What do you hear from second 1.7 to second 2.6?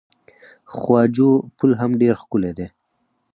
هم ډیر ښکلی